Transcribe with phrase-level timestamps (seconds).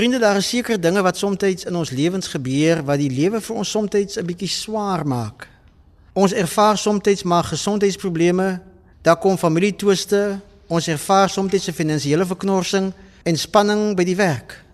[0.00, 3.56] Vriende, daar is seker dinge wat soms in ons lewens gebeur wat die lewe vir
[3.60, 5.48] ons soms 'n bietjie swaar maak.
[6.14, 8.62] Ons ervaar soms maar gesondheidsprobleme,
[9.02, 12.92] daar kom familietwiste, ons ervaar soms 'n finansiële verknorsing
[13.24, 14.64] en spanning by die werk.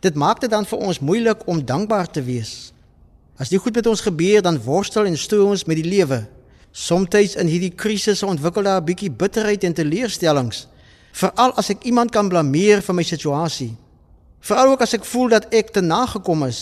[0.00, 2.72] Dit maak dit dan vir ons moeilik om dankbaar te wees.
[3.36, 6.26] As dit goed met ons gebeur, dan worstel en stoei ons met die lewe.
[6.72, 10.68] Somstyds in hierdie krisisse ontwikkel daar 'n bietjie bitterheid en teleurstellings,
[11.12, 13.76] veral as ek iemand kan blameer vir my situasie.
[14.44, 16.60] Veral ook as ek voel dat ek te nagekom is.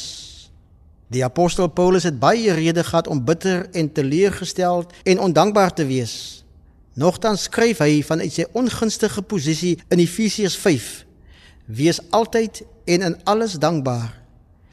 [1.10, 6.44] Die apostel Paulus het baie redes gehad om bitter en teleurgesteld en ondankbaar te wees.
[6.94, 10.90] Nogtans skryf hy vanuit sy ongunstige posisie in Efesiërs 5:
[11.66, 14.12] Wees altyd en in alles dankbaar.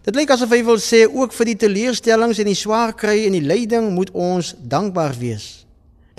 [0.05, 3.33] Dit lyk asof hy wil sê ook vir die teleurstellings en die swaar kry en
[3.33, 5.65] die lyding moet ons dankbaar wees.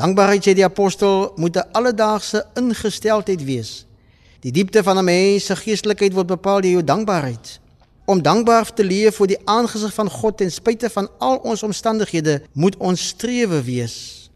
[0.00, 3.86] Dankbaarheid sê die apostel moet 'n alledaagse ingesteldheid wees.
[4.40, 7.60] Die diepte van 'n mens se geestelikheid word bepaal deur jou dankbaarheid.
[8.04, 12.42] Om dankbaar te leef voor die aangesig van God ten spyte van al ons omstandighede,
[12.52, 14.30] moet ons strewe wees.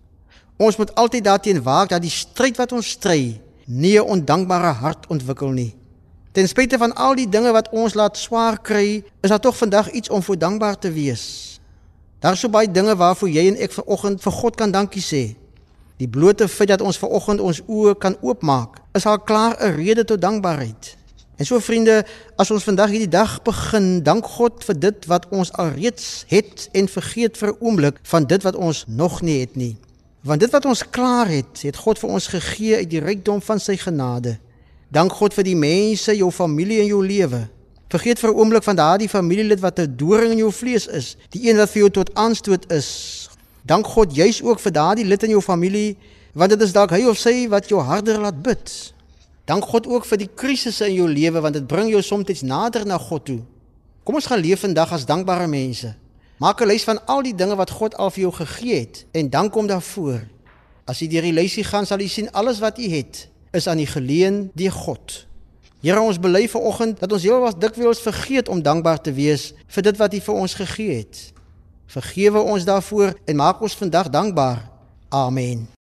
[0.56, 5.06] Ons moet altyd daarteen waak dat die stryd wat ons stry, nie 'n ondankbare hart
[5.06, 5.74] ontwikkel nie.
[6.32, 9.90] Ten spyte van al die dinge wat ons laat swaar kry, is daar tog vandag
[9.90, 11.58] iets om voor dankbaar te wees.
[12.18, 15.36] Daar is so baie dinge waarvoor jy en ek vanoggend vir God kan dankie sê.
[15.96, 20.04] Die blote feit dat ons vanoggend ons oë kan oopmaak, is al klaar 'n rede
[20.04, 20.96] tot dankbaarheid.
[21.36, 22.06] En so vriende,
[22.36, 26.88] as ons vandag hierdie dag begin, dank God vir dit wat ons alreeds het en
[26.88, 29.76] vergeet vir 'n oomblik van dit wat ons nog nie het nie.
[30.20, 33.60] Want dit wat ons klaar het, het God vir ons gegee uit die rykdom van
[33.60, 34.38] sy genade.
[34.88, 37.48] Dank God vir die mense, jou familie en jou lewe.
[37.88, 41.50] Vergeet vir 'n oomblik van daardie familielid wat 'n doring in jou vlees is, die
[41.50, 43.28] een wat vir jou tot aanstoot is,
[43.64, 45.96] Dank God juis ook vir daardie lid in jou familie
[46.34, 48.70] want dit is dalk hy of sy wat jou harder laat bid.
[49.46, 52.86] Dank God ook vir die krisisse in jou lewe want dit bring jou soms nader
[52.86, 53.40] na God toe.
[54.04, 55.94] Kom ons gaan leef vandag as dankbare mense.
[56.38, 59.30] Maak 'n lys van al die dinge wat God al vir jou gegee het en
[59.30, 60.20] dank hom daarvoor.
[60.86, 63.78] As jy deur die lysie gaan sal jy sien alles wat jy het is aan
[63.78, 65.26] die geleen deur God.
[65.80, 69.82] Here ons bely vanoggend dat ons heel wat dikwels vergeet om dankbaar te wees vir
[69.82, 71.32] dit wat U vir ons gegee het.
[71.86, 74.64] Vergewe ons daarvoor en maak ons vandag dankbaar.
[75.08, 75.74] Amen.